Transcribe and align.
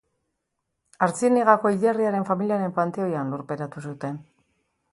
Artziniegako 1.07 1.73
hilerriaren 1.75 2.25
familiaren 2.31 2.73
panteoian 2.81 3.31
lurperatu 3.35 3.85
zuten. 3.91 4.21